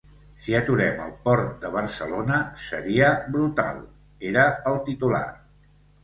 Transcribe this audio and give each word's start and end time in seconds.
Si 0.43 0.53
aturem 0.59 1.01
el 1.01 1.09
port 1.25 1.49
de 1.65 1.69
Barcelona, 1.75 2.39
seria 2.67 3.11
brutal, 3.35 3.83
era 4.31 4.47
el 4.71 4.79
titular. 4.89 5.27